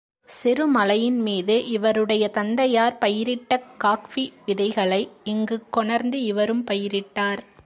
சிறுமலையின்மீது 0.43 1.65
இவருடைய 1.67 2.27
தந்தையார் 2.27 2.97
பயிரிட்ட 2.97 3.63
காஃபி 3.77 4.33
விதைகளை 4.45 5.09
இங்குக் 5.23 5.71
கொணர்ந்து 5.71 6.23
இவரும் 6.23 6.65
பயிரிட்டார். 6.71 7.37